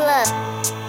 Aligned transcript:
club. 0.00 0.79